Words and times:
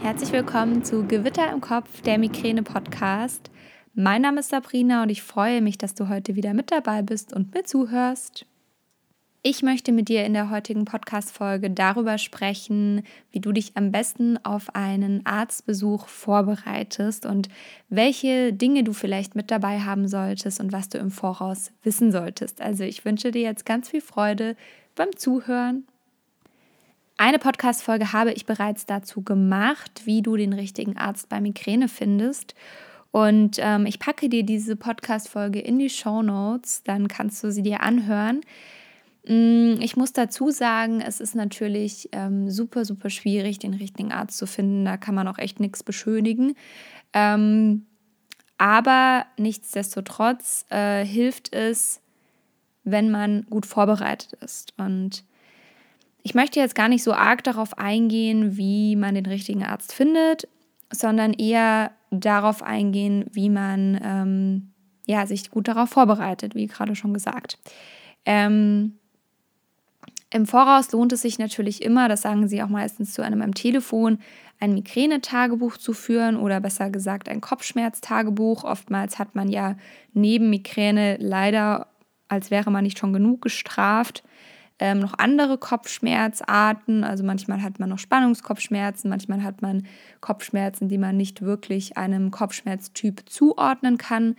Herzlich 0.00 0.30
willkommen 0.32 0.84
zu 0.84 1.04
Gewitter 1.06 1.52
im 1.52 1.60
Kopf, 1.60 2.02
der 2.02 2.18
Migräne-Podcast. 2.18 3.50
Mein 3.94 4.22
Name 4.22 4.40
ist 4.40 4.50
Sabrina 4.50 5.02
und 5.02 5.10
ich 5.10 5.22
freue 5.22 5.60
mich, 5.60 5.76
dass 5.76 5.94
du 5.94 6.08
heute 6.08 6.36
wieder 6.36 6.54
mit 6.54 6.70
dabei 6.70 7.02
bist 7.02 7.32
und 7.32 7.52
mir 7.52 7.64
zuhörst. 7.64 8.46
Ich 9.42 9.62
möchte 9.62 9.90
mit 9.90 10.08
dir 10.08 10.24
in 10.24 10.34
der 10.34 10.50
heutigen 10.50 10.84
Podcast-Folge 10.84 11.70
darüber 11.70 12.16
sprechen, 12.16 13.02
wie 13.32 13.40
du 13.40 13.50
dich 13.50 13.76
am 13.76 13.90
besten 13.90 14.38
auf 14.44 14.74
einen 14.74 15.26
Arztbesuch 15.26 16.06
vorbereitest 16.06 17.26
und 17.26 17.48
welche 17.88 18.52
Dinge 18.52 18.84
du 18.84 18.92
vielleicht 18.92 19.34
mit 19.34 19.50
dabei 19.50 19.80
haben 19.80 20.06
solltest 20.06 20.60
und 20.60 20.72
was 20.72 20.88
du 20.88 20.98
im 20.98 21.10
Voraus 21.10 21.72
wissen 21.82 22.12
solltest. 22.12 22.60
Also 22.60 22.84
ich 22.84 23.04
wünsche 23.04 23.32
dir 23.32 23.42
jetzt 23.42 23.66
ganz 23.66 23.88
viel 23.88 24.00
Freude 24.00 24.56
beim 24.94 25.16
Zuhören. 25.16 25.86
Eine 27.20 27.40
Podcast-Folge 27.40 28.12
habe 28.12 28.32
ich 28.32 28.46
bereits 28.46 28.86
dazu 28.86 29.22
gemacht, 29.22 30.02
wie 30.04 30.22
du 30.22 30.36
den 30.36 30.52
richtigen 30.52 30.96
Arzt 30.96 31.28
bei 31.28 31.40
Migräne 31.40 31.88
findest. 31.88 32.54
Und 33.10 33.56
ähm, 33.58 33.86
ich 33.86 33.98
packe 33.98 34.28
dir 34.28 34.44
diese 34.44 34.76
Podcast-Folge 34.76 35.58
in 35.58 35.80
die 35.80 35.90
Show 35.90 36.22
Notes, 36.22 36.84
dann 36.84 37.08
kannst 37.08 37.42
du 37.42 37.50
sie 37.50 37.62
dir 37.62 37.80
anhören. 37.80 38.42
Mm, 39.26 39.80
ich 39.80 39.96
muss 39.96 40.12
dazu 40.12 40.52
sagen, 40.52 41.00
es 41.00 41.20
ist 41.20 41.34
natürlich 41.34 42.08
ähm, 42.12 42.50
super, 42.50 42.84
super 42.84 43.10
schwierig, 43.10 43.58
den 43.58 43.74
richtigen 43.74 44.12
Arzt 44.12 44.38
zu 44.38 44.46
finden. 44.46 44.84
Da 44.84 44.96
kann 44.96 45.16
man 45.16 45.26
auch 45.26 45.38
echt 45.38 45.58
nichts 45.58 45.82
beschönigen. 45.82 46.54
Ähm, 47.12 47.86
aber 48.58 49.26
nichtsdestotrotz 49.36 50.66
äh, 50.70 51.04
hilft 51.04 51.52
es, 51.52 52.00
wenn 52.84 53.10
man 53.10 53.44
gut 53.50 53.66
vorbereitet 53.66 54.34
ist. 54.34 54.72
Und 54.78 55.24
ich 56.22 56.34
möchte 56.34 56.60
jetzt 56.60 56.74
gar 56.74 56.88
nicht 56.88 57.02
so 57.02 57.12
arg 57.12 57.44
darauf 57.44 57.78
eingehen, 57.78 58.56
wie 58.56 58.96
man 58.96 59.14
den 59.14 59.26
richtigen 59.26 59.64
Arzt 59.64 59.92
findet, 59.92 60.48
sondern 60.90 61.32
eher 61.32 61.92
darauf 62.10 62.62
eingehen, 62.62 63.26
wie 63.32 63.50
man 63.50 64.00
ähm, 64.02 64.72
ja, 65.06 65.26
sich 65.26 65.50
gut 65.50 65.68
darauf 65.68 65.90
vorbereitet, 65.90 66.54
wie 66.54 66.66
gerade 66.66 66.94
schon 66.94 67.14
gesagt. 67.14 67.58
Ähm, 68.24 68.98
im 70.30 70.46
Voraus 70.46 70.92
lohnt 70.92 71.12
es 71.14 71.22
sich 71.22 71.38
natürlich 71.38 71.82
immer, 71.82 72.08
das 72.08 72.22
sagen 72.22 72.48
sie 72.48 72.62
auch 72.62 72.68
meistens 72.68 73.14
zu 73.14 73.22
einem 73.22 73.40
am 73.40 73.54
Telefon, 73.54 74.18
ein 74.60 74.74
Migränetagebuch 74.74 75.78
zu 75.78 75.94
führen 75.94 76.36
oder 76.36 76.60
besser 76.60 76.90
gesagt 76.90 77.28
ein 77.28 77.40
Kopfschmerztagebuch. 77.40 78.64
Oftmals 78.64 79.18
hat 79.18 79.34
man 79.34 79.48
ja 79.48 79.76
neben 80.12 80.50
Migräne 80.50 81.16
leider, 81.18 81.86
als 82.28 82.50
wäre 82.50 82.70
man 82.70 82.84
nicht 82.84 82.98
schon 82.98 83.14
genug 83.14 83.40
gestraft, 83.40 84.22
ähm, 84.78 85.00
noch 85.00 85.14
andere 85.18 85.58
Kopfschmerzarten. 85.58 87.04
Also 87.04 87.24
manchmal 87.24 87.62
hat 87.62 87.78
man 87.78 87.88
noch 87.88 87.98
Spannungskopfschmerzen, 87.98 89.10
manchmal 89.10 89.42
hat 89.42 89.62
man 89.62 89.86
Kopfschmerzen, 90.20 90.88
die 90.88 90.98
man 90.98 91.16
nicht 91.16 91.42
wirklich 91.42 91.96
einem 91.96 92.30
Kopfschmerztyp 92.30 93.28
zuordnen 93.28 93.98
kann. 93.98 94.36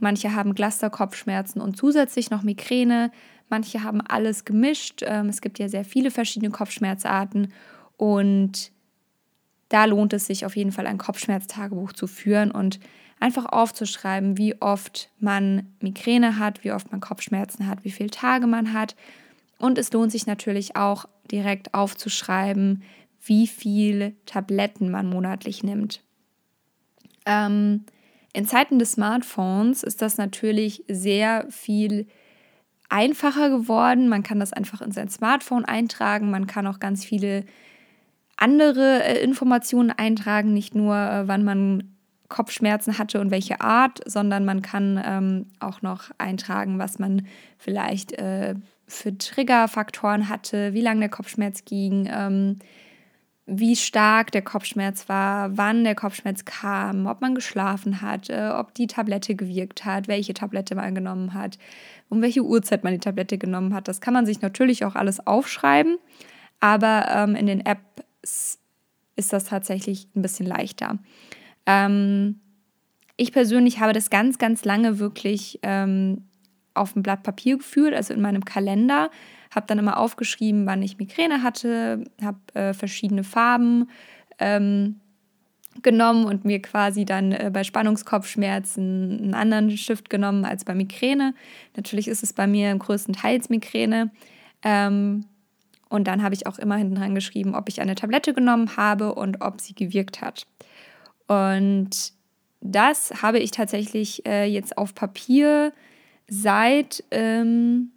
Manche 0.00 0.34
haben 0.34 0.54
Clusterkopfschmerzen 0.54 1.60
und 1.60 1.76
zusätzlich 1.76 2.30
noch 2.30 2.42
Migräne. 2.42 3.10
Manche 3.48 3.82
haben 3.82 4.00
alles 4.00 4.44
gemischt. 4.44 5.02
Ähm, 5.04 5.28
es 5.28 5.40
gibt 5.40 5.58
ja 5.58 5.68
sehr 5.68 5.84
viele 5.84 6.10
verschiedene 6.10 6.50
Kopfschmerzarten 6.50 7.52
und 7.96 8.72
da 9.68 9.84
lohnt 9.84 10.12
es 10.12 10.26
sich 10.26 10.46
auf 10.46 10.56
jeden 10.56 10.72
Fall 10.72 10.86
ein 10.86 10.98
Kopfschmerztagebuch 10.98 11.92
zu 11.92 12.06
führen 12.06 12.50
und 12.50 12.80
einfach 13.20 13.46
aufzuschreiben, 13.46 14.38
wie 14.38 14.60
oft 14.60 15.10
man 15.18 15.74
Migräne 15.80 16.38
hat, 16.38 16.64
wie 16.64 16.72
oft 16.72 16.90
man 16.90 17.00
Kopfschmerzen 17.00 17.66
hat, 17.66 17.84
wie 17.84 17.90
viele 17.90 18.10
Tage 18.10 18.46
man 18.46 18.72
hat. 18.72 18.94
Und 19.58 19.78
es 19.78 19.92
lohnt 19.92 20.12
sich 20.12 20.26
natürlich 20.26 20.76
auch 20.76 21.06
direkt 21.30 21.74
aufzuschreiben, 21.74 22.82
wie 23.24 23.46
viele 23.46 24.14
Tabletten 24.24 24.90
man 24.90 25.08
monatlich 25.08 25.62
nimmt. 25.62 26.02
Ähm, 27.26 27.84
in 28.32 28.46
Zeiten 28.46 28.78
des 28.78 28.92
Smartphones 28.92 29.82
ist 29.82 30.00
das 30.00 30.16
natürlich 30.16 30.84
sehr 30.88 31.46
viel 31.50 32.06
einfacher 32.88 33.50
geworden. 33.50 34.08
Man 34.08 34.22
kann 34.22 34.40
das 34.40 34.52
einfach 34.52 34.80
in 34.80 34.92
sein 34.92 35.08
Smartphone 35.08 35.64
eintragen. 35.64 36.30
Man 36.30 36.46
kann 36.46 36.66
auch 36.66 36.78
ganz 36.78 37.04
viele 37.04 37.44
andere 38.36 39.02
äh, 39.02 39.22
Informationen 39.22 39.90
eintragen, 39.90 40.54
nicht 40.54 40.74
nur 40.74 40.96
äh, 40.96 41.28
wann 41.28 41.44
man 41.44 41.97
Kopfschmerzen 42.28 42.98
hatte 42.98 43.20
und 43.20 43.30
welche 43.30 43.60
Art, 43.60 44.00
sondern 44.06 44.44
man 44.44 44.62
kann 44.62 45.00
ähm, 45.04 45.46
auch 45.60 45.82
noch 45.82 46.10
eintragen, 46.18 46.78
was 46.78 46.98
man 46.98 47.26
vielleicht 47.56 48.12
äh, 48.12 48.54
für 48.86 49.16
Triggerfaktoren 49.16 50.28
hatte, 50.28 50.74
wie 50.74 50.80
lange 50.80 51.00
der 51.00 51.08
Kopfschmerz 51.08 51.64
ging, 51.64 52.08
ähm, 52.12 52.58
wie 53.50 53.76
stark 53.76 54.30
der 54.32 54.42
Kopfschmerz 54.42 55.08
war, 55.08 55.56
wann 55.56 55.82
der 55.82 55.94
Kopfschmerz 55.94 56.44
kam, 56.44 57.06
ob 57.06 57.22
man 57.22 57.34
geschlafen 57.34 58.02
hat, 58.02 58.28
äh, 58.28 58.50
ob 58.54 58.74
die 58.74 58.86
Tablette 58.86 59.34
gewirkt 59.34 59.86
hat, 59.86 60.06
welche 60.06 60.34
Tablette 60.34 60.74
man 60.74 60.94
genommen 60.94 61.32
hat, 61.32 61.58
um 62.10 62.20
welche 62.20 62.42
Uhrzeit 62.42 62.84
man 62.84 62.92
die 62.92 62.98
Tablette 62.98 63.38
genommen 63.38 63.72
hat. 63.72 63.88
Das 63.88 64.02
kann 64.02 64.12
man 64.12 64.26
sich 64.26 64.42
natürlich 64.42 64.84
auch 64.84 64.96
alles 64.96 65.26
aufschreiben, 65.26 65.96
aber 66.60 67.06
ähm, 67.08 67.34
in 67.36 67.46
den 67.46 67.64
Apps 67.64 68.58
ist 69.16 69.32
das 69.32 69.44
tatsächlich 69.44 70.08
ein 70.14 70.20
bisschen 70.20 70.46
leichter. 70.46 70.98
Ähm, 71.68 72.40
ich 73.16 73.32
persönlich 73.32 73.78
habe 73.78 73.92
das 73.92 74.10
ganz, 74.10 74.38
ganz 74.38 74.64
lange 74.64 74.98
wirklich 74.98 75.60
ähm, 75.62 76.24
auf 76.74 76.96
ein 76.96 77.02
Blatt 77.02 77.22
Papier 77.22 77.58
geführt, 77.58 77.94
also 77.94 78.14
in 78.14 78.20
meinem 78.20 78.44
Kalender 78.44 79.10
habe 79.54 79.66
dann 79.66 79.78
immer 79.78 79.98
aufgeschrieben, 79.98 80.66
wann 80.66 80.82
ich 80.82 80.98
Migräne 80.98 81.42
hatte, 81.42 82.04
habe 82.22 82.38
äh, 82.54 82.74
verschiedene 82.74 83.24
Farben 83.24 83.88
ähm, 84.38 85.00
genommen 85.82 86.24
und 86.26 86.44
mir 86.44 86.60
quasi 86.60 87.04
dann 87.04 87.32
äh, 87.32 87.50
bei 87.52 87.64
Spannungskopfschmerzen 87.64 89.18
einen 89.22 89.34
anderen 89.34 89.76
Stift 89.76 90.10
genommen 90.10 90.44
als 90.44 90.64
bei 90.64 90.74
Migräne. 90.74 91.34
Natürlich 91.76 92.08
ist 92.08 92.22
es 92.22 92.32
bei 92.32 92.46
mir 92.46 92.74
größtenteils 92.74 93.48
Migräne. 93.48 94.10
Ähm, 94.62 95.24
und 95.88 96.06
dann 96.06 96.22
habe 96.22 96.34
ich 96.34 96.46
auch 96.46 96.58
immer 96.58 96.76
hinten 96.76 96.96
dran 96.96 97.14
geschrieben, 97.14 97.54
ob 97.54 97.68
ich 97.68 97.80
eine 97.80 97.94
Tablette 97.94 98.34
genommen 98.34 98.76
habe 98.76 99.14
und 99.14 99.40
ob 99.40 99.60
sie 99.60 99.74
gewirkt 99.74 100.20
hat. 100.20 100.46
Und 101.28 102.12
das 102.60 103.22
habe 103.22 103.38
ich 103.38 103.52
tatsächlich 103.52 104.26
äh, 104.26 104.44
jetzt 104.44 104.76
auf 104.76 104.94
Papier 104.94 105.72
seit 106.28 107.04
ähm, 107.10 107.92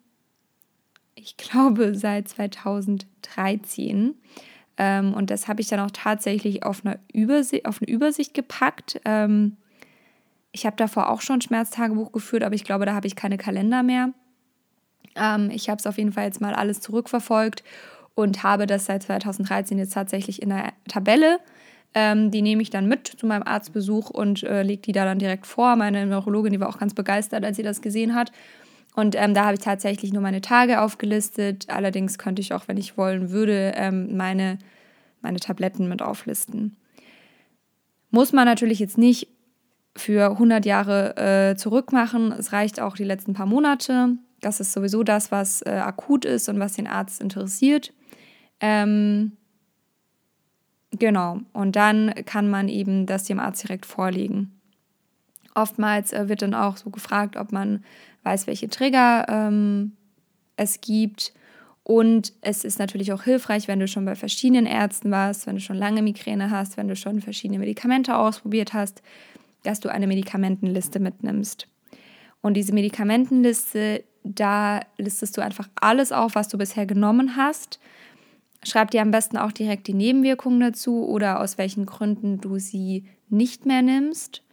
ich 1.21 1.37
glaube, 1.37 1.95
seit 1.95 2.27
2013. 2.29 4.15
Ähm, 4.77 5.13
und 5.13 5.29
das 5.29 5.47
habe 5.47 5.61
ich 5.61 5.67
dann 5.67 5.79
auch 5.79 5.91
tatsächlich 5.91 6.63
auf, 6.63 6.85
einer 6.85 6.99
Übersicht, 7.13 7.65
auf 7.65 7.81
eine 7.81 7.91
Übersicht 7.91 8.33
gepackt. 8.33 8.99
Ähm, 9.05 9.57
ich 10.51 10.65
habe 10.65 10.75
davor 10.75 11.09
auch 11.09 11.21
schon 11.21 11.41
Schmerztagebuch 11.41 12.11
geführt, 12.11 12.43
aber 12.43 12.55
ich 12.55 12.63
glaube, 12.63 12.85
da 12.85 12.93
habe 12.93 13.07
ich 13.07 13.15
keine 13.15 13.37
Kalender 13.37 13.83
mehr. 13.83 14.11
Ähm, 15.15 15.49
ich 15.51 15.69
habe 15.69 15.79
es 15.79 15.87
auf 15.87 15.97
jeden 15.97 16.13
Fall 16.13 16.25
jetzt 16.25 16.41
mal 16.41 16.55
alles 16.55 16.81
zurückverfolgt 16.81 17.63
und 18.15 18.43
habe 18.43 18.65
das 18.65 18.85
seit 18.85 19.03
2013 19.03 19.77
jetzt 19.77 19.93
tatsächlich 19.93 20.41
in 20.41 20.51
einer 20.51 20.73
Tabelle. 20.87 21.39
Ähm, 21.93 22.31
die 22.31 22.41
nehme 22.41 22.61
ich 22.61 22.69
dann 22.69 22.87
mit 22.87 23.07
zu 23.07 23.25
meinem 23.25 23.43
Arztbesuch 23.43 24.09
und 24.09 24.43
äh, 24.43 24.63
lege 24.63 24.81
die 24.81 24.91
da 24.93 25.03
dann 25.05 25.19
direkt 25.19 25.45
vor. 25.45 25.75
Meine 25.75 26.05
Neurologin, 26.05 26.53
die 26.53 26.59
war 26.59 26.69
auch 26.69 26.79
ganz 26.79 26.93
begeistert, 26.93 27.43
als 27.43 27.57
sie 27.57 27.63
das 27.63 27.81
gesehen 27.81 28.15
hat. 28.15 28.31
Und 28.95 29.15
ähm, 29.15 29.33
da 29.33 29.45
habe 29.45 29.55
ich 29.55 29.61
tatsächlich 29.61 30.11
nur 30.13 30.21
meine 30.21 30.41
Tage 30.41 30.81
aufgelistet. 30.81 31.65
Allerdings 31.69 32.17
könnte 32.17 32.41
ich 32.41 32.53
auch, 32.53 32.67
wenn 32.67 32.77
ich 32.77 32.97
wollen 32.97 33.31
würde, 33.31 33.73
ähm, 33.75 34.15
meine, 34.15 34.59
meine 35.21 35.39
Tabletten 35.39 35.87
mit 35.87 36.01
auflisten. 36.01 36.77
Muss 38.09 38.33
man 38.33 38.45
natürlich 38.45 38.79
jetzt 38.79 38.97
nicht 38.97 39.29
für 39.95 40.31
100 40.31 40.65
Jahre 40.65 41.17
äh, 41.17 41.55
zurückmachen. 41.55 42.31
Es 42.31 42.53
reicht 42.53 42.79
auch 42.79 42.95
die 42.95 43.03
letzten 43.03 43.33
paar 43.33 43.45
Monate. 43.45 44.17
Das 44.41 44.59
ist 44.59 44.73
sowieso 44.73 45.03
das, 45.03 45.31
was 45.31 45.61
äh, 45.61 45.69
akut 45.69 46.25
ist 46.25 46.49
und 46.49 46.59
was 46.59 46.73
den 46.73 46.87
Arzt 46.87 47.21
interessiert. 47.21 47.93
Ähm, 48.59 49.37
genau. 50.91 51.39
Und 51.53 51.75
dann 51.75 52.13
kann 52.25 52.49
man 52.49 52.69
eben 52.69 53.05
das 53.05 53.23
dem 53.25 53.39
Arzt 53.39 53.63
direkt 53.63 53.85
vorlegen. 53.85 54.59
Oftmals 55.55 56.13
äh, 56.13 56.29
wird 56.29 56.41
dann 56.41 56.53
auch 56.53 56.77
so 56.77 56.89
gefragt, 56.89 57.35
ob 57.35 57.51
man 57.51 57.83
weiß, 58.23 58.47
welche 58.47 58.69
Trigger 58.69 59.25
ähm, 59.27 59.93
es 60.55 60.81
gibt. 60.81 61.33
Und 61.83 62.33
es 62.41 62.63
ist 62.63 62.79
natürlich 62.79 63.11
auch 63.11 63.23
hilfreich, 63.23 63.67
wenn 63.67 63.79
du 63.79 63.87
schon 63.87 64.05
bei 64.05 64.15
verschiedenen 64.15 64.65
Ärzten 64.65 65.11
warst, 65.11 65.47
wenn 65.47 65.55
du 65.55 65.61
schon 65.61 65.77
lange 65.77 66.01
Migräne 66.01 66.51
hast, 66.51 66.77
wenn 66.77 66.87
du 66.87 66.95
schon 66.95 67.21
verschiedene 67.21 67.59
Medikamente 67.59 68.15
ausprobiert 68.15 68.73
hast, 68.73 69.01
dass 69.63 69.79
du 69.79 69.89
eine 69.89 70.07
Medikamentenliste 70.07 70.99
mitnimmst. 70.99 71.67
Und 72.41 72.55
diese 72.55 72.73
Medikamentenliste, 72.73 74.03
da 74.23 74.81
listest 74.97 75.37
du 75.37 75.41
einfach 75.41 75.69
alles 75.75 76.11
auf, 76.11 76.35
was 76.35 76.47
du 76.47 76.57
bisher 76.57 76.85
genommen 76.85 77.35
hast. 77.35 77.79
Schreib 78.63 78.91
dir 78.91 79.01
am 79.01 79.11
besten 79.11 79.37
auch 79.37 79.51
direkt 79.51 79.87
die 79.87 79.93
Nebenwirkungen 79.93 80.59
dazu 80.59 81.07
oder 81.07 81.39
aus 81.39 81.57
welchen 81.57 81.85
Gründen 81.85 82.39
du 82.39 82.59
sie 82.59 83.05
nicht 83.29 83.65
mehr 83.65 83.81
nimmst 83.81 84.43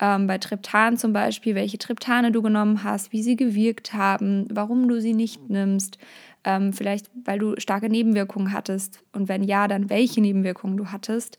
ähm, 0.00 0.26
bei 0.26 0.38
Triptan 0.38 0.96
zum 0.96 1.12
Beispiel, 1.12 1.54
welche 1.54 1.78
Triptane 1.78 2.30
du 2.30 2.42
genommen 2.42 2.84
hast, 2.84 3.12
wie 3.12 3.22
sie 3.22 3.36
gewirkt 3.36 3.94
haben, 3.94 4.46
warum 4.50 4.88
du 4.88 5.00
sie 5.00 5.14
nicht 5.14 5.50
nimmst, 5.50 5.98
ähm, 6.44 6.72
vielleicht 6.72 7.10
weil 7.24 7.38
du 7.38 7.58
starke 7.58 7.88
Nebenwirkungen 7.88 8.52
hattest 8.52 9.02
und 9.12 9.28
wenn 9.28 9.42
ja, 9.42 9.66
dann 9.66 9.90
welche 9.90 10.20
Nebenwirkungen 10.20 10.76
du 10.76 10.86
hattest 10.86 11.38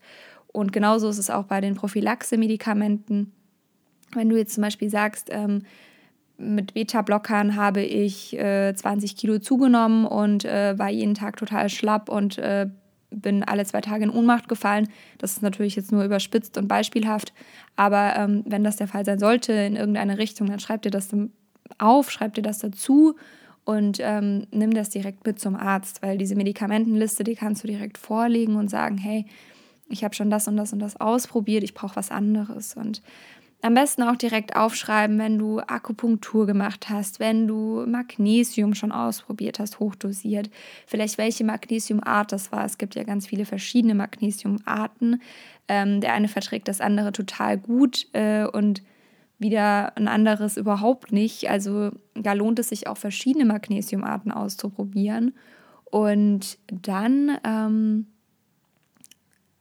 Und 0.51 0.73
genauso 0.73 1.09
ist 1.09 1.19
es 1.19 1.29
auch 1.29 1.45
bei 1.45 1.61
den 1.61 1.75
Prophylaxe-Medikamenten. 1.75 3.31
Wenn 4.13 4.29
du 4.29 4.37
jetzt 4.37 4.55
zum 4.55 4.63
Beispiel 4.63 4.89
sagst, 4.89 5.29
ähm, 5.31 5.61
mit 6.39 6.73
Beta-Blockern 6.73 7.55
habe 7.55 7.81
ich 7.81 8.37
äh, 8.37 8.73
20 8.73 9.15
Kilo 9.17 9.39
zugenommen 9.39 10.05
und 10.05 10.45
äh, 10.45 10.77
war 10.79 10.89
jeden 10.89 11.13
Tag 11.13 11.37
total 11.37 11.69
schlapp 11.69 12.09
und 12.09 12.37
äh, 12.37 12.67
bin 13.11 13.43
alle 13.43 13.65
zwei 13.65 13.81
Tage 13.81 14.05
in 14.05 14.09
Ohnmacht 14.09 14.47
gefallen. 14.47 14.87
Das 15.17 15.33
ist 15.33 15.41
natürlich 15.41 15.75
jetzt 15.75 15.91
nur 15.91 16.03
überspitzt 16.03 16.57
und 16.57 16.67
beispielhaft. 16.67 17.33
Aber 17.75 18.15
ähm, 18.15 18.43
wenn 18.45 18.63
das 18.63 18.77
der 18.77 18.87
Fall 18.87 19.03
sein 19.05 19.19
sollte 19.19 19.51
in 19.53 19.75
irgendeine 19.75 20.17
Richtung, 20.17 20.47
dann 20.47 20.59
schreib 20.59 20.83
dir 20.83 20.91
das 20.91 21.09
auf, 21.77 22.11
schreib 22.11 22.35
dir 22.35 22.41
das 22.41 22.59
dazu 22.59 23.15
und 23.65 23.99
ähm, 24.01 24.47
nimm 24.51 24.73
das 24.73 24.89
direkt 24.89 25.25
mit 25.25 25.39
zum 25.39 25.55
Arzt, 25.55 26.01
weil 26.01 26.17
diese 26.17 26.35
Medikamentenliste, 26.35 27.23
die 27.23 27.35
kannst 27.35 27.63
du 27.63 27.67
direkt 27.67 27.97
vorlegen 27.97 28.55
und 28.55 28.69
sagen, 28.69 28.97
hey, 28.97 29.25
ich 29.89 30.03
habe 30.03 30.15
schon 30.15 30.29
das 30.29 30.47
und 30.47 30.55
das 30.55 30.71
und 30.71 30.79
das 30.79 30.99
ausprobiert, 31.01 31.63
ich 31.63 31.73
brauche 31.73 31.95
was 31.95 32.11
anderes. 32.11 32.75
Und 32.75 33.01
am 33.61 33.73
besten 33.73 34.03
auch 34.03 34.15
direkt 34.15 34.55
aufschreiben, 34.55 35.19
wenn 35.19 35.37
du 35.37 35.59
Akupunktur 35.59 36.45
gemacht 36.45 36.89
hast, 36.89 37.19
wenn 37.19 37.47
du 37.47 37.85
Magnesium 37.85 38.73
schon 38.73 38.91
ausprobiert 38.91 39.59
hast, 39.59 39.79
hochdosiert. 39.79 40.49
Vielleicht 40.87 41.17
welche 41.17 41.43
Magnesiumart 41.43 42.31
das 42.31 42.51
war. 42.51 42.63
Es 42.63 42.77
gibt 42.77 42.95
ja 42.95 43.03
ganz 43.03 43.27
viele 43.27 43.45
verschiedene 43.45 43.95
Magnesiumarten. 43.95 45.21
Ähm, 45.67 45.99
der 45.99 46.13
eine 46.13 46.29
verträgt 46.29 46.69
das 46.69 46.79
andere 46.79 47.11
total 47.11 47.57
gut 47.57 48.07
äh, 48.13 48.45
und 48.45 48.81
wieder 49.39 49.95
ein 49.97 50.07
anderes 50.07 50.55
überhaupt 50.55 51.11
nicht. 51.11 51.49
Also 51.49 51.91
da 52.13 52.33
lohnt 52.33 52.59
es 52.59 52.69
sich 52.69 52.87
auch 52.87 52.97
verschiedene 52.97 53.45
Magnesiumarten 53.45 54.31
auszuprobieren. 54.31 55.33
Und 55.85 56.59
dann 56.67 57.37
ähm, 57.43 58.07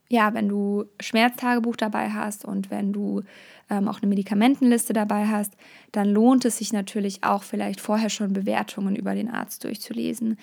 ja, 0.09 0.33
wenn 0.33 0.49
du 0.49 0.87
Schmerztagebuch 1.01 1.77
dabei 1.77 2.11
hast 2.11 2.45
und 2.45 2.71
wenn 2.71 2.93
du 2.93 3.23
ähm, 3.69 3.89
auch 3.89 4.01
eine 4.01 4.09
Medikamentenliste 4.09 4.93
dabei 4.95 5.27
hast, 5.27 5.53
dann 5.93 6.09
lohnt 6.09 6.45
es 6.45 6.59
sich 6.59 6.73
natürlich 6.73 7.25
auch 7.25 7.43
vielleicht 7.43 7.81
vorher 7.81 8.09
schon 8.09 8.33
Bewertungen 8.33 8.97
über 8.97 9.15
den 9.15 9.31
Arzt 9.31 9.65
durchzulesen. 9.65 10.39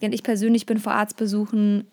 Denn 0.00 0.12
ich 0.12 0.22
persönlich 0.22 0.66
bin 0.66 0.78
vor 0.78 0.92
Arztbesuchen, 0.92 1.86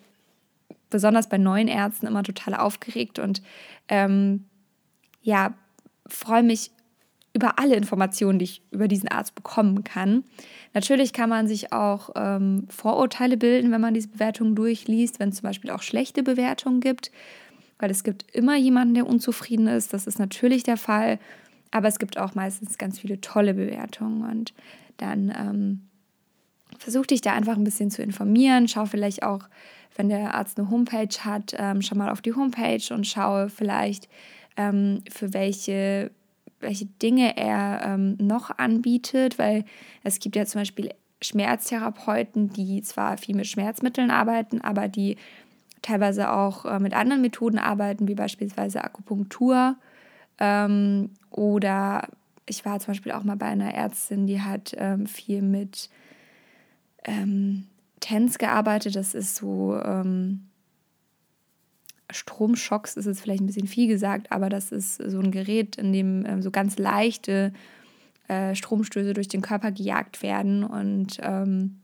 besonders 0.90 1.28
bei 1.28 1.38
neuen 1.38 1.68
Ärzten, 1.68 2.08
immer 2.08 2.24
total 2.24 2.54
aufgeregt 2.54 3.20
und 3.20 3.42
ähm, 3.90 4.46
ja, 5.22 5.54
freue 6.08 6.44
mich 6.44 6.72
über 7.38 7.60
alle 7.60 7.76
Informationen, 7.76 8.40
die 8.40 8.46
ich 8.46 8.62
über 8.72 8.88
diesen 8.88 9.10
Arzt 9.10 9.36
bekommen 9.36 9.84
kann. 9.84 10.24
Natürlich 10.74 11.14
kann 11.14 11.30
man 11.30 11.48
sich 11.48 11.72
auch 11.72 12.10
ähm, 12.16 12.66
Vorurteile 12.68 13.38
bilden, 13.38 13.72
wenn 13.72 13.80
man 13.80 13.94
diese 13.94 14.08
Bewertungen 14.08 14.56
durchliest, 14.56 15.20
wenn 15.20 15.30
es 15.30 15.36
zum 15.36 15.44
Beispiel 15.44 15.70
auch 15.70 15.84
schlechte 15.84 16.24
Bewertungen 16.24 16.82
gibt, 16.82 17.12
weil 17.78 17.92
es 17.92 18.04
gibt 18.04 18.26
immer 18.36 18.58
jemanden, 18.58 18.96
der 18.96 19.06
unzufrieden 19.06 19.68
ist. 19.68 19.94
Das 19.94 20.08
ist 20.08 20.18
natürlich 20.18 20.64
der 20.64 20.78
Fall, 20.78 21.20
aber 21.70 21.88
es 21.88 22.00
gibt 22.00 22.18
auch 22.18 22.34
meistens 22.34 22.80
ganz 22.80 23.00
viele 23.00 23.22
tolle 23.22 23.54
Bewertungen 23.54 24.28
und 24.28 24.56
dann 24.98 25.32
ähm, 25.38 25.82
versuch 26.80 27.06
dich 27.06 27.22
da 27.22 27.34
einfach 27.34 27.56
ein 27.56 27.64
bisschen 27.64 27.92
zu 27.92 28.02
informieren. 28.02 28.68
Schau 28.68 28.86
vielleicht 28.88 29.22
auch, 29.22 29.48
wenn 29.96 30.10
der 30.10 30.34
Arzt 30.34 30.58
eine 30.58 30.72
Homepage 30.72 31.20
hat, 31.20 31.54
ähm, 31.56 31.84
schau 31.84 31.96
mal 31.96 32.10
auf 32.10 32.24
die 32.24 32.34
Homepage 32.34 32.82
und 32.92 33.06
schaue 33.06 33.50
vielleicht, 33.50 34.10
ähm, 34.58 35.04
für 35.12 35.36
welche 35.36 36.10
welche 36.60 36.86
Dinge 36.86 37.38
er 37.38 37.82
ähm, 37.84 38.18
noch 38.20 38.58
anbietet, 38.58 39.38
weil 39.38 39.66
es 40.04 40.20
gibt 40.20 40.36
ja 40.36 40.46
zum 40.46 40.62
Beispiel 40.62 40.92
Schmerztherapeuten, 41.22 42.50
die 42.50 42.82
zwar 42.82 43.18
viel 43.18 43.36
mit 43.36 43.48
Schmerzmitteln 43.48 44.12
arbeiten, 44.12 44.62
aber 44.62 44.88
die 44.88 45.18
teilweise 45.82 46.32
auch 46.32 46.66
äh, 46.66 46.80
mit 46.80 46.94
anderen 46.94 47.22
Methoden 47.22 47.60
arbeiten, 47.60 48.08
wie 48.08 48.16
beispielsweise 48.16 48.84
Akupunktur. 48.84 49.76
Ähm, 50.40 51.12
oder 51.32 52.08
ich 52.46 52.66
war 52.66 52.80
zum 52.80 52.94
Beispiel 52.94 53.12
auch 53.12 53.24
mal 53.24 53.36
bei 53.36 53.48
einer 53.48 53.74
Ärztin, 53.74 54.28
die 54.28 54.42
hat 54.42 54.74
ähm, 54.78 55.08
viel 55.08 55.42
mit 55.42 55.90
ähm, 57.04 57.68
TENS 58.00 58.38
gearbeitet. 58.38 58.96
Das 58.96 59.14
ist 59.14 59.36
so 59.36 59.80
ähm, 59.84 60.48
Stromschocks 62.10 62.96
ist 62.96 63.06
jetzt 63.06 63.22
vielleicht 63.22 63.42
ein 63.42 63.48
bisschen 63.48 63.68
viel 63.68 63.88
gesagt, 63.88 64.32
aber 64.32 64.50
das 64.50 64.72
ist 64.72 64.96
so 64.96 65.20
ein 65.20 65.32
Gerät, 65.32 65.76
in 65.76 65.92
dem 65.92 66.26
ähm, 66.26 66.42
so 66.42 66.52
ganz 66.52 66.78
leichte 66.78 67.54
äh, 68.28 68.56
Stromstöße 68.56 69.14
durch 69.14 69.28
den 69.28 69.42
Körper 69.42 69.72
gejagt 69.72 70.22
werden 70.24 70.64
und 70.64 71.18
ähm, 71.22 71.78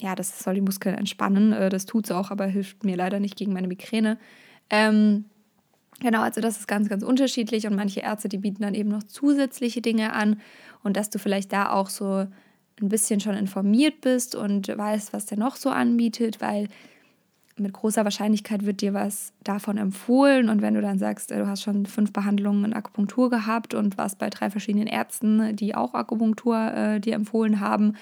ja, 0.00 0.14
das 0.14 0.38
soll 0.42 0.54
die 0.54 0.60
Muskeln 0.60 0.96
entspannen. 0.96 1.52
Äh, 1.52 1.68
das 1.68 1.86
tut 1.86 2.06
es 2.06 2.10
auch, 2.10 2.30
aber 2.30 2.46
hilft 2.46 2.84
mir 2.84 2.96
leider 2.96 3.20
nicht 3.20 3.36
gegen 3.36 3.52
meine 3.52 3.68
Migräne. 3.68 4.18
Ähm, 4.70 5.26
genau, 6.00 6.22
also 6.22 6.40
das 6.40 6.58
ist 6.58 6.68
ganz, 6.68 6.88
ganz 6.88 7.02
unterschiedlich 7.02 7.66
und 7.66 7.76
manche 7.76 8.00
Ärzte, 8.00 8.28
die 8.28 8.38
bieten 8.38 8.62
dann 8.62 8.74
eben 8.74 8.88
noch 8.88 9.02
zusätzliche 9.02 9.82
Dinge 9.82 10.12
an 10.12 10.40
und 10.82 10.96
dass 10.96 11.10
du 11.10 11.18
vielleicht 11.18 11.52
da 11.52 11.70
auch 11.70 11.90
so 11.90 12.26
ein 12.80 12.88
bisschen 12.88 13.20
schon 13.20 13.34
informiert 13.34 14.00
bist 14.00 14.34
und 14.34 14.68
weißt, 14.68 15.12
was 15.12 15.26
der 15.26 15.38
noch 15.38 15.56
so 15.56 15.70
anbietet, 15.70 16.40
weil 16.40 16.68
mit 17.56 17.72
großer 17.72 18.04
Wahrscheinlichkeit 18.04 18.64
wird 18.64 18.80
dir 18.80 18.94
was 18.94 19.32
davon 19.44 19.76
empfohlen. 19.76 20.48
Und 20.48 20.62
wenn 20.62 20.74
du 20.74 20.80
dann 20.80 20.98
sagst, 20.98 21.30
äh, 21.30 21.38
du 21.38 21.46
hast 21.46 21.62
schon 21.62 21.86
fünf 21.86 22.12
Behandlungen 22.12 22.64
in 22.64 22.72
Akupunktur 22.72 23.30
gehabt 23.30 23.74
und 23.74 23.98
warst 23.98 24.18
bei 24.18 24.30
drei 24.30 24.50
verschiedenen 24.50 24.86
Ärzten, 24.86 25.56
die 25.56 25.74
auch 25.74 25.94
Akupunktur 25.94 26.72
äh, 26.72 27.00
dir 27.00 27.14
empfohlen 27.14 27.60
haben, 27.60 27.94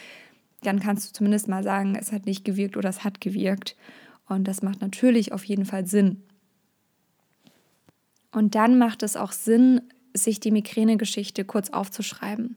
dann 0.63 0.81
kannst 0.81 1.09
du 1.09 1.13
zumindest 1.13 1.49
mal 1.49 1.63
sagen, 1.63 1.97
es 1.99 2.13
hat 2.13 2.27
nicht 2.27 2.45
gewirkt 2.45 2.77
oder 2.77 2.89
es 2.89 3.05
hat 3.05 3.21
gewirkt. 3.21 3.77
Und 4.29 4.47
das 4.47 4.63
macht 4.63 4.81
natürlich 4.81 5.33
auf 5.33 5.45
jeden 5.45 5.65
Fall 5.65 5.87
Sinn. 5.87 6.23
Und 8.33 8.55
dann 8.55 8.79
macht 8.79 9.03
es 9.03 9.17
auch 9.17 9.33
Sinn, 9.33 9.81
sich 10.15 10.41
die 10.41 10.51
Migräne-Geschichte 10.51 11.45
kurz 11.45 11.71
aufzuschreiben. 11.71 12.57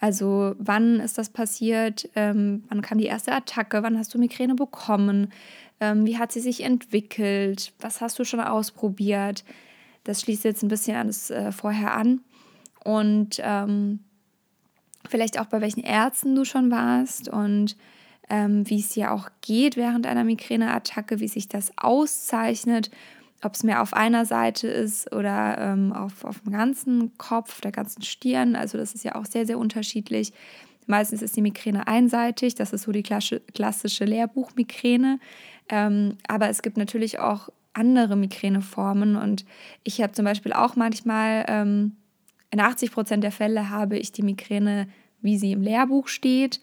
Also 0.00 0.54
wann 0.58 1.00
ist 1.00 1.18
das 1.18 1.30
passiert? 1.30 2.08
Ähm, 2.14 2.64
wann 2.68 2.82
kam 2.82 2.98
die 2.98 3.06
erste 3.06 3.32
Attacke? 3.32 3.82
Wann 3.82 3.98
hast 3.98 4.12
du 4.12 4.18
Migräne 4.18 4.54
bekommen? 4.54 5.32
Ähm, 5.80 6.06
wie 6.06 6.18
hat 6.18 6.32
sie 6.32 6.40
sich 6.40 6.62
entwickelt? 6.62 7.72
Was 7.80 8.00
hast 8.00 8.18
du 8.18 8.24
schon 8.24 8.40
ausprobiert? 8.40 9.44
Das 10.04 10.20
schließt 10.20 10.44
jetzt 10.44 10.62
ein 10.62 10.68
bisschen 10.68 10.96
an 10.96 11.06
das 11.06 11.30
äh, 11.30 11.52
vorher 11.52 11.94
an. 11.94 12.20
Und 12.84 13.40
ähm, 13.42 14.00
vielleicht 15.08 15.40
auch 15.40 15.46
bei 15.46 15.60
welchen 15.60 15.82
Ärzten 15.82 16.34
du 16.34 16.44
schon 16.44 16.70
warst 16.70 17.28
und 17.28 17.76
ähm, 18.30 18.68
wie 18.68 18.80
es 18.80 18.90
dir 18.90 19.12
auch 19.12 19.28
geht 19.40 19.76
während 19.76 20.06
einer 20.06 20.24
Migräneattacke, 20.24 21.20
wie 21.20 21.28
sich 21.28 21.48
das 21.48 21.72
auszeichnet, 21.76 22.90
ob 23.42 23.54
es 23.54 23.62
mehr 23.62 23.82
auf 23.82 23.92
einer 23.92 24.24
Seite 24.24 24.68
ist 24.68 25.12
oder 25.12 25.58
ähm, 25.58 25.92
auf, 25.92 26.24
auf 26.24 26.40
dem 26.40 26.52
ganzen 26.52 27.16
Kopf, 27.18 27.60
der 27.60 27.72
ganzen 27.72 28.02
Stirn. 28.02 28.56
Also 28.56 28.78
das 28.78 28.94
ist 28.94 29.04
ja 29.04 29.14
auch 29.14 29.26
sehr, 29.26 29.46
sehr 29.46 29.58
unterschiedlich. 29.58 30.32
Meistens 30.86 31.22
ist 31.22 31.36
die 31.36 31.42
Migräne 31.42 31.86
einseitig, 31.86 32.54
das 32.54 32.72
ist 32.72 32.82
so 32.82 32.92
die 32.92 33.02
klassische 33.02 34.04
Lehrbuchmigräne. 34.04 35.18
Ähm, 35.68 36.18
aber 36.28 36.48
es 36.48 36.62
gibt 36.62 36.76
natürlich 36.76 37.18
auch 37.18 37.48
andere 37.72 38.16
Migräneformen 38.16 39.16
und 39.16 39.44
ich 39.82 40.00
habe 40.00 40.12
zum 40.12 40.24
Beispiel 40.24 40.52
auch 40.52 40.76
manchmal, 40.76 41.44
ähm, 41.48 41.96
in 42.50 42.60
80 42.60 42.92
Prozent 42.92 43.24
der 43.24 43.32
Fälle 43.32 43.68
habe 43.70 43.98
ich 43.98 44.12
die 44.12 44.22
Migräne, 44.22 44.86
wie 45.20 45.38
sie 45.38 45.52
im 45.52 45.62
Lehrbuch 45.62 46.06
steht. 46.06 46.60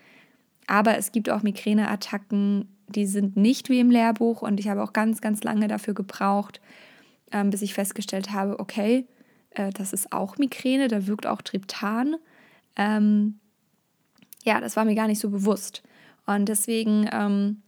Aber 0.68 0.98
es 0.98 1.12
gibt 1.12 1.30
auch 1.30 1.44
Migräneattacken, 1.44 2.70
die 2.88 3.06
sind 3.06 3.36
nicht 3.36 3.70
wie 3.70 3.80
im 3.80 3.92
Lehrbuch 3.92 4.42
und 4.42 4.60
ich 4.60 4.70
habe 4.70 4.84
auch 4.84 4.94
ganz, 4.94 5.20
ganz 5.20 5.44
lange 5.44 5.68
dafür 5.68 5.94
gebraucht, 5.94 6.62
ähm, 7.32 7.50
bis 7.50 7.62
ich 7.62 7.74
festgestellt 7.74 8.32
habe, 8.32 8.60
okay, 8.60 9.06
äh, 9.52 9.72
das 9.72 9.92
ist 9.92 10.14
auch 10.14 10.38
Migräne, 10.38 10.88
da 10.88 11.08
wirkt 11.08 11.28
auch 11.28 11.42
Triptan. 11.42 12.16
Ähm, 12.76 13.40
ja, 14.44 14.60
das 14.62 14.76
war 14.76 14.86
mir 14.86 14.96
gar 14.96 15.08
nicht 15.08 15.20
so 15.20 15.30
bewusst. 15.30 15.84
Und 16.26 16.48
deswegen, 16.48 17.10
ähm, 17.12 17.62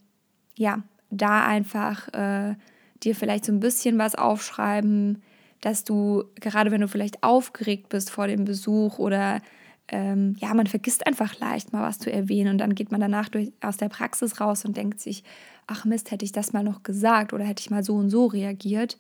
ja, 0.56 0.84
da 1.18 1.46
einfach 1.46 2.08
äh, 2.14 2.56
dir 3.04 3.16
vielleicht 3.16 3.46
so 3.46 3.52
ein 3.52 3.60
bisschen 3.60 3.98
was 3.98 4.16
aufschreiben, 4.16 5.22
dass 5.62 5.84
du, 5.84 6.26
gerade 6.36 6.72
wenn 6.72 6.82
du 6.82 6.88
vielleicht 6.88 7.24
aufgeregt 7.24 7.90
bist 7.90 8.10
vor 8.10 8.28
dem 8.28 8.46
Besuch 8.46 9.00
oder 9.00 9.42
ähm, 9.90 10.36
ja, 10.40 10.54
man 10.54 10.68
vergisst 10.68 11.06
einfach 11.06 11.40
leicht 11.40 11.74
mal 11.74 11.84
was 11.84 12.00
zu 12.00 12.12
erwähnen 12.12 12.52
und 12.52 12.58
dann 12.58 12.76
geht 12.76 12.92
man 12.92 13.02
danach 13.02 13.30
durch, 13.30 13.52
aus 13.62 13.78
der 13.78 13.90
Praxis 13.90 14.40
raus 14.40 14.66
und 14.66 14.78
denkt 14.78 15.00
sich, 15.00 15.24
ach 15.68 15.86
Mist, 15.86 16.12
hätte 16.12 16.26
ich 16.26 16.32
das 16.32 16.54
mal 16.54 16.64
noch 16.64 16.84
gesagt 16.84 17.34
oder 17.34 17.44
hätte 17.44 17.62
ich 17.62 17.70
mal 17.70 17.84
so 17.84 17.96
und 17.96 18.10
so 18.10 18.26
reagiert. 18.26 18.98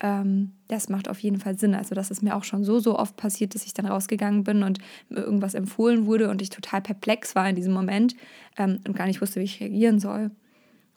Ähm, 0.00 0.52
das 0.68 0.88
macht 0.88 1.08
auf 1.08 1.18
jeden 1.20 1.38
Fall 1.38 1.58
Sinn. 1.58 1.74
Also 1.74 1.94
das 1.94 2.10
ist 2.10 2.22
mir 2.22 2.36
auch 2.36 2.44
schon 2.44 2.64
so, 2.64 2.78
so 2.80 2.98
oft 2.98 3.16
passiert, 3.16 3.54
dass 3.54 3.64
ich 3.64 3.74
dann 3.74 3.86
rausgegangen 3.86 4.44
bin 4.44 4.62
und 4.62 4.78
mir 5.08 5.20
irgendwas 5.20 5.54
empfohlen 5.54 6.06
wurde 6.06 6.30
und 6.30 6.42
ich 6.42 6.50
total 6.50 6.80
perplex 6.80 7.34
war 7.34 7.48
in 7.48 7.56
diesem 7.56 7.72
Moment 7.72 8.14
ähm, 8.56 8.80
und 8.86 8.96
gar 8.96 9.06
nicht 9.06 9.20
wusste, 9.20 9.40
wie 9.40 9.44
ich 9.44 9.60
reagieren 9.60 10.00
soll. 10.00 10.30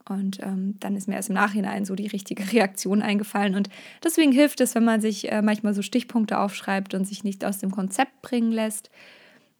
Und 0.07 0.39
ähm, 0.41 0.75
dann 0.79 0.95
ist 0.95 1.07
mir 1.07 1.15
erst 1.15 1.29
im 1.29 1.35
Nachhinein 1.35 1.85
so 1.85 1.95
die 1.95 2.07
richtige 2.07 2.51
Reaktion 2.51 3.01
eingefallen. 3.01 3.55
Und 3.55 3.69
deswegen 4.03 4.31
hilft 4.31 4.59
es, 4.61 4.75
wenn 4.75 4.83
man 4.83 5.01
sich 5.01 5.31
äh, 5.31 5.41
manchmal 5.41 5.73
so 5.73 5.81
Stichpunkte 5.81 6.39
aufschreibt 6.39 6.93
und 6.93 7.05
sich 7.05 7.23
nicht 7.23 7.45
aus 7.45 7.59
dem 7.59 7.71
Konzept 7.71 8.21
bringen 8.21 8.51
lässt. 8.51 8.89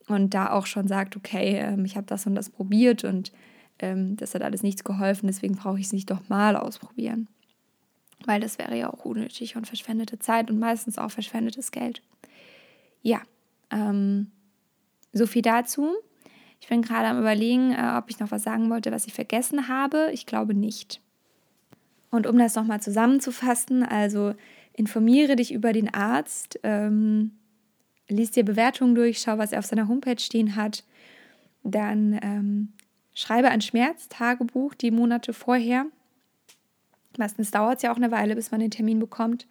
Und 0.07 0.33
da 0.33 0.51
auch 0.51 0.65
schon 0.65 0.87
sagt, 0.87 1.15
okay, 1.15 1.59
ähm, 1.59 1.85
ich 1.85 1.95
habe 1.95 2.07
das 2.07 2.25
und 2.25 2.35
das 2.35 2.49
probiert 2.49 3.05
und 3.05 3.31
ähm, 3.79 4.15
das 4.17 4.35
hat 4.35 4.41
alles 4.41 4.63
nichts 4.63 4.83
geholfen, 4.83 5.27
deswegen 5.27 5.55
brauche 5.55 5.79
ich 5.79 5.87
es 5.87 5.93
nicht 5.93 6.09
doch 6.11 6.27
mal 6.29 6.55
ausprobieren. 6.55 7.27
weil 8.25 8.39
das 8.39 8.57
wäre 8.57 8.77
ja 8.77 8.91
auch 8.91 9.03
unnötig 9.05 9.55
und 9.57 9.67
verschwendete 9.67 10.17
Zeit 10.19 10.49
und 10.49 10.59
meistens 10.59 10.97
auch 10.97 11.11
verschwendetes 11.11 11.71
Geld. 11.71 12.01
Ja, 13.01 13.21
ähm, 13.69 14.31
so 15.11 15.25
viel 15.27 15.41
dazu. 15.41 15.89
Ich 16.63 16.69
bin 16.69 16.81
gerade 16.81 17.09
am 17.09 17.19
Überlegen, 17.19 17.73
äh, 17.73 17.97
ob 17.97 18.09
ich 18.09 18.21
noch 18.21 18.31
was 18.31 18.41
sagen 18.41 18.69
wollte, 18.69 18.93
was 18.93 19.05
ich 19.05 19.11
vergessen 19.11 19.67
habe. 19.67 20.11
Ich 20.13 20.25
glaube 20.25 20.53
nicht. 20.53 21.01
Und 22.09 22.25
um 22.25 22.37
das 22.37 22.55
nochmal 22.55 22.79
zusammenzufassen, 22.79 23.83
also 23.83 24.33
informiere 24.71 25.35
dich 25.35 25.53
über 25.53 25.73
den 25.73 25.93
Arzt, 25.93 26.61
ähm, 26.63 27.31
lies 28.07 28.31
dir 28.31 28.45
Bewertungen 28.45 28.95
durch, 28.95 29.19
schau, 29.19 29.37
was 29.37 29.51
er 29.51 29.59
auf 29.59 29.65
seiner 29.65 29.89
Homepage 29.89 30.17
stehen 30.17 30.55
hat. 30.55 30.85
Dann 31.63 32.17
ähm, 32.23 32.71
schreibe 33.13 33.49
ein 33.49 33.59
Schmerztagebuch 33.59 34.73
die 34.73 34.91
Monate 34.91 35.33
vorher. 35.33 35.87
Meistens 37.17 37.51
dauert 37.51 37.75
es 37.75 37.81
ja 37.81 37.91
auch 37.91 37.97
eine 37.97 38.11
Weile, 38.11 38.35
bis 38.35 38.51
man 38.51 38.61
den 38.61 38.71
Termin 38.71 38.99
bekommt. 38.99 39.47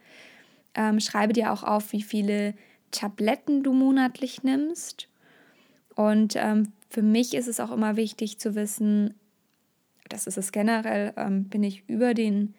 Ähm, 0.74 0.98
schreibe 0.98 1.34
dir 1.34 1.52
auch 1.52 1.62
auf, 1.62 1.92
wie 1.92 2.02
viele 2.02 2.54
Tabletten 2.90 3.62
du 3.62 3.74
monatlich 3.74 4.44
nimmst. 4.44 5.08
Und 5.94 6.34
ähm, 6.36 6.72
für 6.88 7.02
mich 7.02 7.34
ist 7.34 7.48
es 7.48 7.60
auch 7.60 7.70
immer 7.70 7.96
wichtig 7.96 8.38
zu 8.38 8.54
wissen, 8.54 9.14
das 10.08 10.26
ist 10.26 10.38
es 10.38 10.52
generell, 10.52 11.12
ähm, 11.16 11.44
bin 11.44 11.62
ich 11.62 11.88
über 11.88 12.14
den 12.14 12.54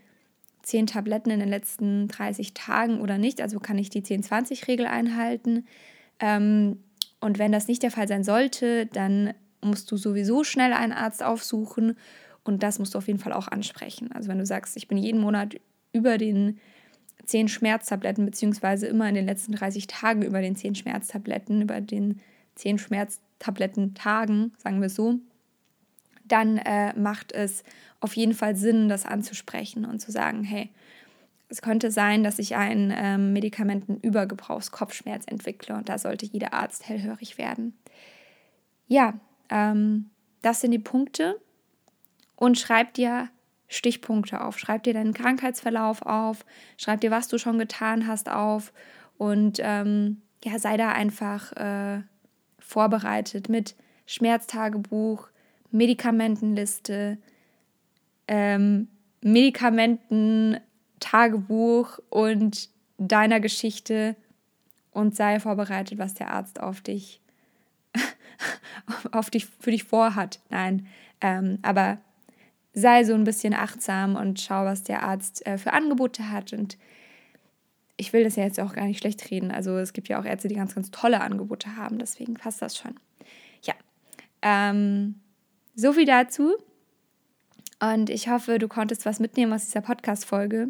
10 0.63 0.87
Tabletten 0.87 1.29
in 1.29 1.39
den 1.39 1.49
letzten 1.49 2.07
30 2.07 2.53
Tagen 2.53 3.01
oder 3.01 3.17
nicht. 3.17 3.41
Also 3.41 3.59
kann 3.59 3.77
ich 3.77 3.89
die 3.89 4.01
10-20-Regel 4.01 4.87
einhalten. 4.87 5.65
Ähm, 6.19 6.79
und 7.19 7.39
wenn 7.39 7.51
das 7.51 7.67
nicht 7.67 7.83
der 7.83 7.91
Fall 7.91 8.07
sein 8.07 8.23
sollte, 8.23 8.87
dann 8.87 9.33
musst 9.61 9.91
du 9.91 9.97
sowieso 9.97 10.43
schnell 10.43 10.73
einen 10.73 10.93
Arzt 10.93 11.23
aufsuchen 11.23 11.95
und 12.43 12.63
das 12.63 12.79
musst 12.79 12.93
du 12.93 12.97
auf 12.97 13.07
jeden 13.07 13.19
Fall 13.19 13.33
auch 13.33 13.47
ansprechen. 13.47 14.11
Also 14.11 14.29
wenn 14.29 14.39
du 14.39 14.45
sagst, 14.45 14.75
ich 14.75 14.87
bin 14.87 14.97
jeden 14.97 15.21
Monat 15.21 15.55
über 15.93 16.17
den 16.17 16.59
10 17.25 17.47
Schmerztabletten, 17.47 18.25
beziehungsweise 18.25 18.87
immer 18.87 19.07
in 19.07 19.15
den 19.15 19.25
letzten 19.25 19.53
30 19.53 19.87
Tagen 19.87 20.23
über 20.23 20.41
den 20.41 20.55
10 20.55 20.75
Schmerztabletten, 20.75 21.61
über 21.61 21.79
den 21.79 22.19
10 22.55 22.79
Schmerztabletten-Tagen, 22.79 24.53
sagen 24.57 24.81
wir 24.81 24.89
so, 24.89 25.19
dann 26.25 26.57
äh, 26.57 26.97
macht 26.97 27.31
es 27.31 27.63
auf 27.99 28.15
jeden 28.15 28.33
Fall 28.33 28.55
Sinn, 28.55 28.89
das 28.89 29.05
anzusprechen 29.05 29.85
und 29.85 29.99
zu 29.99 30.11
sagen, 30.11 30.43
hey, 30.43 30.69
es 31.49 31.61
könnte 31.61 31.91
sein, 31.91 32.23
dass 32.23 32.39
ich 32.39 32.55
einen 32.55 32.91
ähm, 32.95 33.33
Medikamentenübergebrauchskopfschmerz 33.33 35.25
entwickle 35.27 35.75
und 35.75 35.87
da 35.87 35.97
sollte 35.97 36.25
jeder 36.25 36.53
Arzt 36.53 36.87
hellhörig 36.87 37.37
werden. 37.37 37.77
Ja, 38.87 39.13
ähm, 39.49 40.09
das 40.41 40.61
sind 40.61 40.71
die 40.71 40.79
Punkte 40.79 41.39
und 42.35 42.57
schreib 42.57 42.93
dir 42.95 43.29
Stichpunkte 43.67 44.41
auf. 44.41 44.59
Schreib 44.59 44.83
dir 44.83 44.93
deinen 44.93 45.13
Krankheitsverlauf 45.13 46.01
auf, 46.01 46.45
schreib 46.77 47.01
dir, 47.01 47.11
was 47.11 47.27
du 47.27 47.37
schon 47.37 47.59
getan 47.59 48.07
hast, 48.07 48.29
auf 48.29 48.73
und 49.17 49.59
ähm, 49.61 50.21
ja, 50.43 50.59
sei 50.59 50.77
da 50.77 50.89
einfach 50.89 51.51
äh, 51.53 52.01
vorbereitet 52.63 53.49
mit 53.49 53.75
Schmerztagebuch, 54.05 55.27
Medikamentenliste, 55.71 57.17
ähm, 58.27 58.87
Medikamententagebuch 59.21 61.99
und 62.09 62.69
deiner 62.97 63.39
Geschichte 63.39 64.15
und 64.91 65.15
sei 65.15 65.39
vorbereitet, 65.39 65.97
was 65.97 66.13
der 66.13 66.31
Arzt 66.31 66.59
auf 66.59 66.81
dich, 66.81 67.21
auf 69.11 69.29
dich 69.29 69.45
für 69.45 69.71
dich 69.71 69.83
vorhat. 69.83 70.39
Nein, 70.49 70.87
ähm, 71.21 71.59
aber 71.61 71.97
sei 72.73 73.03
so 73.03 73.13
ein 73.13 73.23
bisschen 73.23 73.53
achtsam 73.53 74.15
und 74.15 74.39
schau, 74.39 74.65
was 74.65 74.83
der 74.83 75.03
Arzt 75.03 75.45
äh, 75.45 75.57
für 75.57 75.73
Angebote 75.73 76.29
hat. 76.29 76.53
Und 76.53 76.77
ich 77.97 78.13
will 78.13 78.23
das 78.23 78.35
ja 78.35 78.43
jetzt 78.43 78.59
auch 78.59 78.73
gar 78.73 78.85
nicht 78.85 78.99
schlecht 78.99 79.29
reden. 79.29 79.51
Also 79.51 79.77
es 79.77 79.93
gibt 79.93 80.07
ja 80.07 80.19
auch 80.19 80.25
Ärzte, 80.25 80.47
die 80.47 80.55
ganz, 80.55 80.75
ganz 80.75 80.91
tolle 80.91 81.21
Angebote 81.21 81.75
haben. 81.75 81.99
Deswegen 81.99 82.33
passt 82.33 82.61
das 82.61 82.77
schon. 82.77 82.95
Ja, 83.63 83.73
ähm, 84.41 85.21
so 85.75 85.93
viel 85.93 86.05
dazu. 86.05 86.55
Und 87.79 88.09
ich 88.09 88.29
hoffe, 88.29 88.59
du 88.59 88.67
konntest 88.67 89.05
was 89.05 89.19
mitnehmen 89.19 89.51
aus 89.53 89.65
dieser 89.65 89.81
Podcast-Folge. 89.81 90.69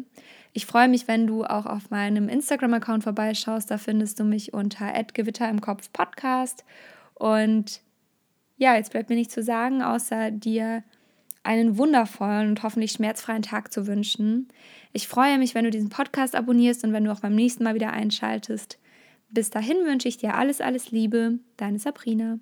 Ich 0.52 0.66
freue 0.66 0.88
mich, 0.88 1.06
wenn 1.06 1.26
du 1.26 1.44
auch 1.44 1.66
auf 1.66 1.90
meinem 1.90 2.28
Instagram-Account 2.28 3.04
vorbeischaust. 3.04 3.70
Da 3.70 3.78
findest 3.78 4.18
du 4.18 4.24
mich 4.24 4.52
unter 4.52 4.92
Gewitter 5.12 5.48
im 5.48 5.60
Kopf 5.60 5.92
Podcast. 5.92 6.64
Und 7.14 7.80
ja, 8.56 8.74
jetzt 8.76 8.90
bleibt 8.90 9.10
mir 9.10 9.16
nichts 9.16 9.34
zu 9.34 9.42
sagen, 9.42 9.82
außer 9.82 10.30
dir 10.30 10.82
einen 11.44 11.78
wundervollen 11.78 12.48
und 12.48 12.62
hoffentlich 12.62 12.92
schmerzfreien 12.92 13.42
Tag 13.42 13.72
zu 13.72 13.86
wünschen. 13.86 14.48
Ich 14.92 15.06
freue 15.06 15.38
mich, 15.38 15.54
wenn 15.54 15.64
du 15.64 15.70
diesen 15.70 15.90
Podcast 15.90 16.34
abonnierst 16.34 16.84
und 16.84 16.92
wenn 16.92 17.04
du 17.04 17.12
auch 17.12 17.20
beim 17.20 17.34
nächsten 17.34 17.64
Mal 17.64 17.74
wieder 17.74 17.92
einschaltest. 17.92 18.78
Bis 19.28 19.50
dahin 19.50 19.76
wünsche 19.84 20.08
ich 20.08 20.16
dir 20.16 20.34
alles, 20.34 20.60
alles 20.60 20.90
Liebe. 20.90 21.38
Deine 21.56 21.78
Sabrina. 21.78 22.38